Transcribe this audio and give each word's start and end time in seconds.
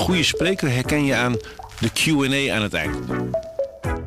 goede 0.00 0.22
spreker 0.22 0.70
herken 0.70 1.04
je 1.04 1.14
aan 1.14 1.36
de 1.78 1.90
Q&A 1.92 2.54
aan 2.54 2.62
het 2.62 2.74
eind. 2.74 2.96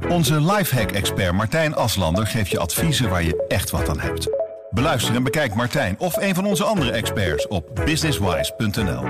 Onze 0.10 0.42
lifehack-expert 0.42 1.34
Martijn 1.34 1.76
Aslander 1.76 2.28
geeft 2.28 2.50
je 2.50 2.60
adviezen 2.60 3.10
waar 3.10 3.24
je 3.24 3.46
echt 3.48 3.70
wat 3.70 3.90
aan 3.90 4.00
hebt. 4.00 4.28
Beluister 4.70 5.16
en 5.16 5.24
bekijk 5.24 5.56
Martijn 5.56 5.96
of 6.00 6.16
een 6.18 6.36
van 6.36 6.46
onze 6.46 6.64
andere 6.64 6.92
experts 6.92 7.48
op 7.48 7.82
businesswise.nl. 7.86 9.04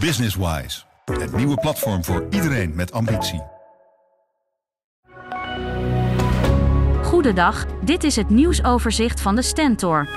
Businesswise, 0.00 0.82
het 1.04 1.36
nieuwe 1.36 1.56
platform 1.56 2.04
voor 2.04 2.26
iedereen 2.30 2.74
met 2.74 2.92
ambitie. 2.92 3.42
Goedendag, 7.02 7.66
dit 7.84 8.04
is 8.04 8.16
het 8.16 8.30
nieuwsoverzicht 8.30 9.20
van 9.20 9.36
de 9.36 9.42
Stentor. 9.42 10.08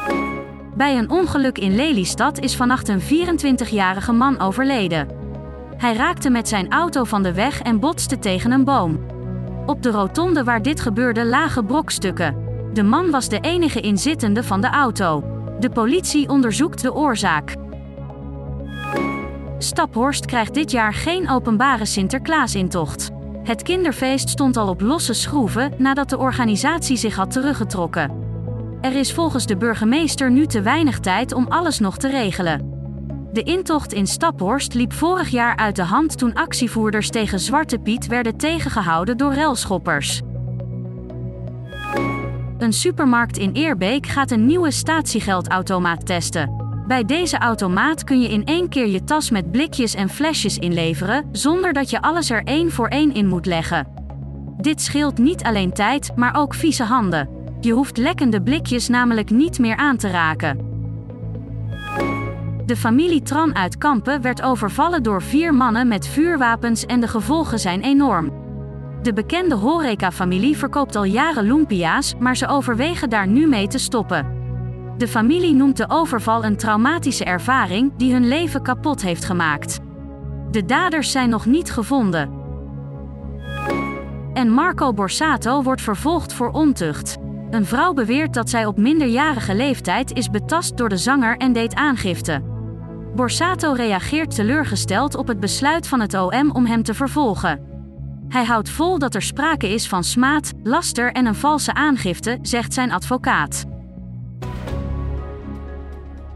Bij 0.75 0.97
een 0.97 1.09
ongeluk 1.09 1.57
in 1.57 1.75
Lelystad 1.75 2.39
is 2.39 2.55
vannacht 2.55 2.87
een 2.87 3.01
24-jarige 3.01 4.11
man 4.11 4.39
overleden. 4.39 5.16
Hij 5.77 5.95
raakte 5.95 6.29
met 6.29 6.47
zijn 6.47 6.71
auto 6.71 7.03
van 7.03 7.23
de 7.23 7.33
weg 7.33 7.61
en 7.61 7.79
botste 7.79 8.19
tegen 8.19 8.51
een 8.51 8.63
boom. 8.63 9.05
Op 9.65 9.83
de 9.83 9.91
rotonde 9.91 10.43
waar 10.43 10.61
dit 10.61 10.81
gebeurde 10.81 11.25
lagen 11.25 11.65
brokstukken. 11.65 12.35
De 12.73 12.83
man 12.83 13.11
was 13.11 13.29
de 13.29 13.39
enige 13.39 13.81
inzittende 13.81 14.43
van 14.43 14.61
de 14.61 14.69
auto. 14.69 15.23
De 15.59 15.69
politie 15.69 16.29
onderzoekt 16.29 16.81
de 16.81 16.93
oorzaak. 16.93 17.55
Staphorst 19.57 20.25
krijgt 20.25 20.53
dit 20.53 20.71
jaar 20.71 20.93
geen 20.93 21.29
openbare 21.29 21.85
Sinterklaasintocht. 21.85 23.09
Het 23.43 23.61
kinderfeest 23.61 24.29
stond 24.29 24.57
al 24.57 24.67
op 24.67 24.81
losse 24.81 25.13
schroeven 25.13 25.73
nadat 25.77 26.09
de 26.09 26.17
organisatie 26.17 26.97
zich 26.97 27.15
had 27.15 27.31
teruggetrokken. 27.31 28.11
Er 28.81 28.95
is 28.95 29.13
volgens 29.13 29.45
de 29.45 29.57
burgemeester 29.57 30.31
nu 30.31 30.45
te 30.45 30.61
weinig 30.61 30.99
tijd 30.99 31.33
om 31.33 31.45
alles 31.49 31.79
nog 31.79 31.97
te 31.97 32.09
regelen. 32.09 32.76
De 33.33 33.43
intocht 33.43 33.93
in 33.93 34.07
Staphorst 34.07 34.73
liep 34.73 34.93
vorig 34.93 35.29
jaar 35.29 35.55
uit 35.55 35.75
de 35.75 35.83
hand 35.83 36.17
toen 36.17 36.33
actievoerders 36.33 37.09
tegen 37.09 37.39
Zwarte 37.39 37.77
Piet 37.79 38.07
werden 38.07 38.37
tegengehouden 38.37 39.17
door 39.17 39.33
relschoppers. 39.33 40.21
Een 42.57 42.73
supermarkt 42.73 43.37
in 43.37 43.51
Eerbeek 43.51 44.05
gaat 44.05 44.31
een 44.31 44.45
nieuwe 44.45 44.71
statiegeldautomaat 44.71 46.05
testen. 46.05 46.65
Bij 46.87 47.05
deze 47.05 47.37
automaat 47.37 48.03
kun 48.03 48.21
je 48.21 48.29
in 48.29 48.45
één 48.45 48.69
keer 48.69 48.87
je 48.87 49.03
tas 49.03 49.29
met 49.29 49.51
blikjes 49.51 49.95
en 49.95 50.09
flesjes 50.09 50.57
inleveren, 50.57 51.29
zonder 51.31 51.73
dat 51.73 51.89
je 51.89 52.01
alles 52.01 52.29
er 52.29 52.43
één 52.43 52.71
voor 52.71 52.87
één 52.87 53.13
in 53.13 53.27
moet 53.27 53.45
leggen. 53.45 53.87
Dit 54.57 54.81
scheelt 54.81 55.17
niet 55.17 55.43
alleen 55.43 55.73
tijd, 55.73 56.11
maar 56.15 56.35
ook 56.35 56.53
vieze 56.53 56.83
handen. 56.83 57.29
Je 57.59 57.71
hoeft 57.71 57.97
lekkende 57.97 58.41
blikjes 58.41 58.87
namelijk 58.87 59.29
niet 59.29 59.59
meer 59.59 59.75
aan 59.75 59.97
te 59.97 60.09
raken. 60.09 60.76
De 62.67 62.75
familie 62.75 63.21
Tran 63.21 63.55
uit 63.55 63.77
Kampen 63.77 64.21
werd 64.21 64.41
overvallen 64.41 65.03
door 65.03 65.21
vier 65.21 65.53
mannen 65.53 65.87
met 65.87 66.07
vuurwapens 66.07 66.85
en 66.85 66.99
de 66.99 67.07
gevolgen 67.07 67.59
zijn 67.59 67.81
enorm. 67.81 68.31
De 69.01 69.13
bekende 69.13 69.55
horeca-familie 69.55 70.57
verkoopt 70.57 70.95
al 70.95 71.03
jaren 71.03 71.43
lumpia's, 71.43 72.13
maar 72.19 72.37
ze 72.37 72.47
overwegen 72.47 73.09
daar 73.09 73.27
nu 73.27 73.47
mee 73.47 73.67
te 73.67 73.77
stoppen. 73.77 74.27
De 74.97 75.07
familie 75.07 75.53
noemt 75.53 75.77
de 75.77 75.89
overval 75.89 76.45
een 76.45 76.57
traumatische 76.57 77.23
ervaring 77.23 77.91
die 77.97 78.13
hun 78.13 78.27
leven 78.27 78.61
kapot 78.61 79.01
heeft 79.01 79.25
gemaakt. 79.25 79.79
De 80.51 80.65
daders 80.65 81.11
zijn 81.11 81.29
nog 81.29 81.45
niet 81.45 81.71
gevonden. 81.71 82.31
En 84.33 84.49
Marco 84.49 84.93
Borsato 84.93 85.63
wordt 85.63 85.81
vervolgd 85.81 86.33
voor 86.33 86.51
ontucht. 86.51 87.17
Een 87.49 87.65
vrouw 87.65 87.93
beweert 87.93 88.33
dat 88.33 88.49
zij 88.49 88.65
op 88.65 88.77
minderjarige 88.77 89.55
leeftijd 89.55 90.13
is 90.13 90.29
betast 90.29 90.77
door 90.77 90.89
de 90.89 90.97
zanger 90.97 91.37
en 91.37 91.53
deed 91.53 91.75
aangifte. 91.75 92.55
Borsato 93.17 93.73
reageert 93.73 94.35
teleurgesteld 94.35 95.15
op 95.15 95.27
het 95.27 95.39
besluit 95.39 95.87
van 95.87 95.99
het 95.99 96.13
OM 96.13 96.51
om 96.51 96.65
hem 96.65 96.83
te 96.83 96.93
vervolgen. 96.93 97.65
Hij 98.27 98.45
houdt 98.45 98.69
vol 98.69 98.99
dat 98.99 99.15
er 99.15 99.21
sprake 99.21 99.69
is 99.69 99.87
van 99.87 100.03
smaad, 100.03 100.51
laster 100.63 101.11
en 101.11 101.25
een 101.25 101.35
valse 101.35 101.73
aangifte, 101.73 102.39
zegt 102.41 102.73
zijn 102.73 102.91
advocaat. 102.91 103.65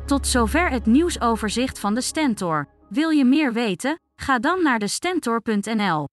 Tot 0.06 0.28
zover 0.28 0.70
het 0.70 0.86
nieuwsoverzicht 0.86 1.80
van 1.80 1.94
de 1.94 2.02
Stentor. 2.02 2.68
Wil 2.90 3.10
je 3.10 3.26
meer 3.26 3.54
weten? 3.54 4.00
Ga 4.16 4.40
dan 4.40 4.64
naar 4.64 4.80
de 4.80 4.88
Stentor.nl. 4.88 6.08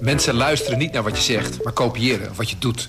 Mensen 0.00 0.34
luisteren 0.34 0.78
niet 0.78 0.92
naar 0.92 1.02
wat 1.02 1.16
je 1.16 1.22
zegt, 1.22 1.64
maar 1.64 1.72
kopiëren 1.72 2.34
wat 2.34 2.50
je 2.50 2.58
doet. 2.58 2.88